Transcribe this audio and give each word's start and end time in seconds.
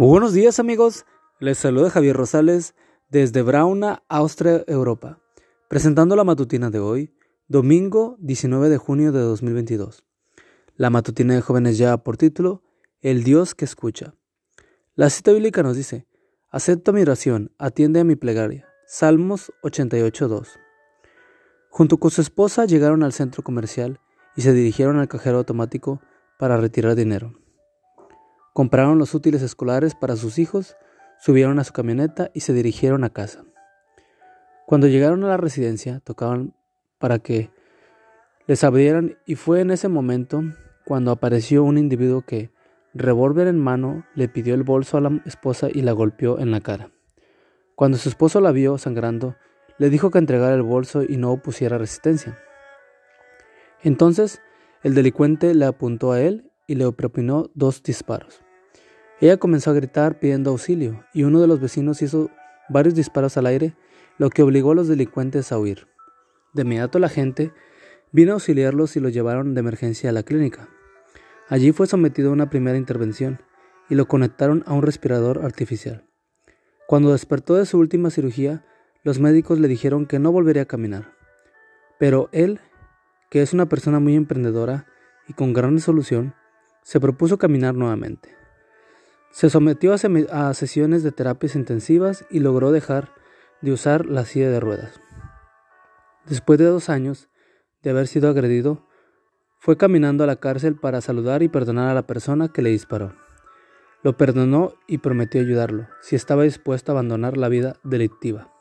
Muy 0.00 0.08
buenos 0.08 0.32
días 0.32 0.58
amigos, 0.58 1.04
les 1.40 1.58
saluda 1.58 1.90
Javier 1.90 2.16
Rosales 2.16 2.74
desde 3.10 3.42
Brauna, 3.42 4.02
Austria, 4.08 4.64
Europa, 4.66 5.20
presentando 5.68 6.16
la 6.16 6.24
matutina 6.24 6.70
de 6.70 6.78
hoy, 6.78 7.14
domingo 7.48 8.16
19 8.20 8.70
de 8.70 8.78
junio 8.78 9.12
de 9.12 9.20
2022. 9.20 10.06
La 10.74 10.88
matutina 10.88 11.34
de 11.34 11.42
jóvenes 11.42 11.76
ya 11.76 11.98
por 11.98 12.16
título, 12.16 12.62
El 13.02 13.24
Dios 13.24 13.54
que 13.54 13.66
escucha. 13.66 14.14
La 14.94 15.10
cita 15.10 15.32
bíblica 15.32 15.62
nos 15.62 15.76
dice, 15.76 16.06
acepta 16.48 16.92
mi 16.92 17.02
oración, 17.02 17.52
atiende 17.58 18.00
a 18.00 18.04
mi 18.04 18.16
plegaria. 18.16 18.66
Salmos 18.86 19.52
88.2. 19.62 20.48
Junto 21.68 21.98
con 21.98 22.10
su 22.10 22.22
esposa 22.22 22.64
llegaron 22.64 23.02
al 23.02 23.12
centro 23.12 23.42
comercial 23.42 24.00
y 24.34 24.40
se 24.40 24.54
dirigieron 24.54 24.98
al 24.98 25.08
cajero 25.08 25.36
automático 25.36 26.00
para 26.38 26.56
retirar 26.56 26.94
dinero. 26.94 27.34
Compraron 28.60 28.98
los 28.98 29.14
útiles 29.14 29.40
escolares 29.40 29.94
para 29.94 30.16
sus 30.16 30.38
hijos, 30.38 30.76
subieron 31.18 31.58
a 31.58 31.64
su 31.64 31.72
camioneta 31.72 32.30
y 32.34 32.40
se 32.40 32.52
dirigieron 32.52 33.04
a 33.04 33.08
casa. 33.08 33.42
Cuando 34.66 34.86
llegaron 34.86 35.24
a 35.24 35.28
la 35.28 35.38
residencia, 35.38 36.00
tocaban 36.00 36.54
para 36.98 37.20
que 37.20 37.48
les 38.46 38.62
abrieran 38.62 39.16
y 39.24 39.36
fue 39.36 39.62
en 39.62 39.70
ese 39.70 39.88
momento 39.88 40.42
cuando 40.84 41.10
apareció 41.10 41.64
un 41.64 41.78
individuo 41.78 42.20
que, 42.20 42.50
revólver 42.92 43.46
en 43.46 43.58
mano, 43.58 44.04
le 44.14 44.28
pidió 44.28 44.52
el 44.52 44.62
bolso 44.62 44.98
a 44.98 45.00
la 45.00 45.22
esposa 45.24 45.68
y 45.72 45.80
la 45.80 45.92
golpeó 45.92 46.38
en 46.38 46.50
la 46.50 46.60
cara. 46.60 46.90
Cuando 47.76 47.96
su 47.96 48.10
esposo 48.10 48.42
la 48.42 48.52
vio 48.52 48.76
sangrando, 48.76 49.36
le 49.78 49.88
dijo 49.88 50.10
que 50.10 50.18
entregara 50.18 50.54
el 50.54 50.60
bolso 50.60 51.02
y 51.02 51.16
no 51.16 51.32
opusiera 51.32 51.78
resistencia. 51.78 52.36
Entonces, 53.82 54.42
el 54.82 54.94
delincuente 54.94 55.54
le 55.54 55.64
apuntó 55.64 56.12
a 56.12 56.20
él 56.20 56.52
y 56.66 56.74
le 56.74 56.92
propinó 56.92 57.50
dos 57.54 57.82
disparos. 57.82 58.42
Ella 59.20 59.36
comenzó 59.36 59.70
a 59.70 59.74
gritar 59.74 60.18
pidiendo 60.18 60.50
auxilio 60.50 61.04
y 61.12 61.24
uno 61.24 61.42
de 61.42 61.46
los 61.46 61.60
vecinos 61.60 62.00
hizo 62.00 62.30
varios 62.70 62.94
disparos 62.94 63.36
al 63.36 63.46
aire, 63.46 63.76
lo 64.16 64.30
que 64.30 64.42
obligó 64.42 64.72
a 64.72 64.74
los 64.74 64.88
delincuentes 64.88 65.52
a 65.52 65.58
huir. 65.58 65.88
De 66.54 66.62
inmediato 66.62 66.98
la 66.98 67.10
gente 67.10 67.52
vino 68.12 68.32
a 68.32 68.34
auxiliarlos 68.34 68.96
y 68.96 69.00
lo 69.00 69.10
llevaron 69.10 69.54
de 69.54 69.60
emergencia 69.60 70.08
a 70.08 70.12
la 70.14 70.22
clínica. 70.22 70.70
Allí 71.48 71.72
fue 71.72 71.86
sometido 71.86 72.30
a 72.30 72.32
una 72.32 72.48
primera 72.48 72.78
intervención 72.78 73.42
y 73.90 73.94
lo 73.94 74.08
conectaron 74.08 74.64
a 74.66 74.72
un 74.72 74.82
respirador 74.82 75.44
artificial. 75.44 76.06
Cuando 76.86 77.12
despertó 77.12 77.56
de 77.56 77.66
su 77.66 77.78
última 77.78 78.10
cirugía, 78.10 78.64
los 79.04 79.18
médicos 79.18 79.60
le 79.60 79.68
dijeron 79.68 80.06
que 80.06 80.18
no 80.18 80.32
volvería 80.32 80.62
a 80.62 80.66
caminar. 80.66 81.12
Pero 81.98 82.30
él, 82.32 82.60
que 83.30 83.42
es 83.42 83.52
una 83.52 83.68
persona 83.68 84.00
muy 84.00 84.16
emprendedora 84.16 84.86
y 85.28 85.34
con 85.34 85.52
gran 85.52 85.74
resolución, 85.74 86.34
se 86.82 87.00
propuso 87.00 87.36
caminar 87.36 87.74
nuevamente. 87.74 88.39
Se 89.30 89.48
sometió 89.48 89.94
a, 89.94 90.54
sesiones 90.54 91.02
de 91.02 91.12
terapias 91.12 91.54
intensivas 91.54 92.24
y 92.30 92.40
logró 92.40 92.72
dejar 92.72 93.12
de 93.60 93.72
usar 93.72 94.06
la 94.06 94.24
silla 94.24 94.50
de 94.50 94.60
ruedas. 94.60 95.00
Después 96.26 96.58
de 96.58 96.66
dos 96.66 96.88
años 96.88 97.28
de 97.82 97.90
haber 97.90 98.06
sido 98.06 98.28
agredido, 98.28 98.86
fue 99.58 99.76
caminando 99.76 100.24
a 100.24 100.26
la 100.26 100.36
cárcel 100.36 100.74
para 100.76 101.00
saludar 101.00 101.42
y 101.42 101.48
perdonar 101.48 101.90
a 101.90 101.94
la 101.94 102.06
persona 102.06 102.48
que 102.48 102.62
le 102.62 102.70
disparó. 102.70 103.14
Lo 104.02 104.16
perdonó 104.16 104.74
y 104.86 104.98
prometió 104.98 105.40
ayudarlo, 105.40 105.86
si 106.00 106.16
estaba 106.16 106.42
dispuesto 106.42 106.90
a 106.90 106.94
abandonar 106.94 107.36
la 107.36 107.48
vida 107.48 107.76
delictiva. 107.84 108.52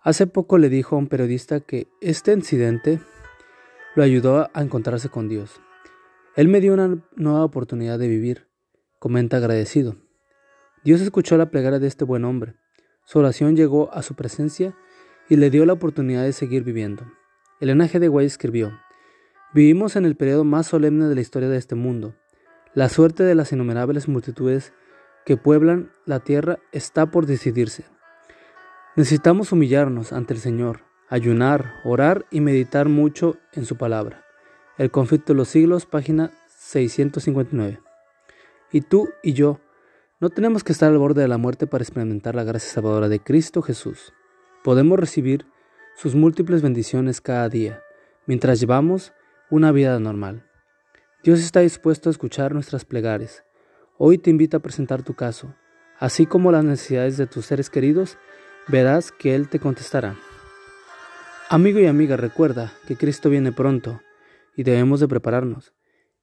Hace 0.00 0.26
poco 0.26 0.56
le 0.56 0.68
dijo 0.68 0.94
a 0.94 0.98
un 1.00 1.08
periodista 1.08 1.60
que 1.60 1.88
este 2.00 2.32
incidente 2.32 3.00
lo 3.96 4.04
ayudó 4.04 4.48
a 4.54 4.62
encontrarse 4.62 5.08
con 5.08 5.28
Dios. 5.28 5.60
Él 6.36 6.48
me 6.48 6.60
dio 6.60 6.74
una 6.74 7.02
nueva 7.16 7.44
oportunidad 7.44 7.98
de 7.98 8.06
vivir, 8.06 8.46
comenta 8.98 9.36
agradecido. 9.36 9.96
Dios 10.84 11.00
escuchó 11.00 11.36
la 11.36 11.50
plegaria 11.50 11.78
de 11.78 11.86
este 11.86 12.04
buen 12.04 12.24
hombre. 12.24 12.54
Su 13.04 13.18
oración 13.18 13.56
llegó 13.56 13.92
a 13.92 14.02
su 14.02 14.14
presencia 14.14 14.76
y 15.28 15.36
le 15.36 15.50
dio 15.50 15.66
la 15.66 15.72
oportunidad 15.72 16.22
de 16.22 16.32
seguir 16.32 16.62
viviendo. 16.64 17.04
Elena 17.60 17.88
G. 17.88 17.98
de 17.98 18.08
Guay 18.08 18.26
escribió, 18.26 18.72
Vivimos 19.54 19.96
en 19.96 20.04
el 20.04 20.16
periodo 20.16 20.44
más 20.44 20.66
solemne 20.66 21.06
de 21.06 21.14
la 21.14 21.20
historia 21.20 21.48
de 21.48 21.56
este 21.56 21.74
mundo. 21.74 22.14
La 22.74 22.88
suerte 22.88 23.22
de 23.22 23.34
las 23.34 23.52
innumerables 23.52 24.06
multitudes 24.06 24.72
que 25.24 25.36
pueblan 25.36 25.90
la 26.04 26.20
tierra 26.20 26.58
está 26.72 27.06
por 27.06 27.26
decidirse. 27.26 27.84
Necesitamos 28.96 29.52
humillarnos 29.52 30.12
ante 30.12 30.34
el 30.34 30.40
Señor, 30.40 30.82
ayunar, 31.08 31.74
orar 31.84 32.26
y 32.30 32.40
meditar 32.40 32.88
mucho 32.88 33.36
en 33.52 33.64
su 33.64 33.76
palabra. 33.76 34.24
El 34.78 34.90
conflicto 34.90 35.32
de 35.32 35.38
los 35.38 35.48
siglos, 35.48 35.86
página 35.86 36.30
659. 36.48 37.80
Y 38.72 38.80
tú 38.80 39.08
y 39.22 39.32
yo 39.32 39.60
no 40.18 40.30
tenemos 40.30 40.64
que 40.64 40.72
estar 40.72 40.90
al 40.90 40.98
borde 40.98 41.22
de 41.22 41.28
la 41.28 41.38
muerte 41.38 41.66
para 41.66 41.82
experimentar 41.82 42.34
la 42.34 42.44
gracia 42.44 42.72
salvadora 42.72 43.08
de 43.08 43.20
Cristo 43.20 43.62
Jesús. 43.62 44.12
Podemos 44.64 44.98
recibir 44.98 45.46
sus 45.94 46.14
múltiples 46.14 46.62
bendiciones 46.62 47.20
cada 47.20 47.48
día, 47.48 47.82
mientras 48.26 48.58
llevamos 48.58 49.12
una 49.50 49.72
vida 49.72 49.98
normal. 50.00 50.44
Dios 51.22 51.40
está 51.40 51.60
dispuesto 51.60 52.08
a 52.08 52.12
escuchar 52.12 52.54
nuestras 52.54 52.84
plegarias. 52.84 53.44
Hoy 53.98 54.18
te 54.18 54.30
invito 54.30 54.56
a 54.56 54.60
presentar 54.60 55.02
tu 55.02 55.14
caso, 55.14 55.54
así 55.98 56.26
como 56.26 56.50
las 56.50 56.64
necesidades 56.64 57.16
de 57.16 57.26
tus 57.26 57.46
seres 57.46 57.70
queridos, 57.70 58.18
verás 58.68 59.12
que 59.12 59.34
Él 59.34 59.48
te 59.48 59.58
contestará. 59.60 60.16
Amigo 61.48 61.78
y 61.78 61.86
amiga, 61.86 62.16
recuerda 62.16 62.72
que 62.88 62.96
Cristo 62.96 63.30
viene 63.30 63.52
pronto 63.52 64.00
y 64.56 64.64
debemos 64.64 65.00
de 65.00 65.08
prepararnos 65.08 65.72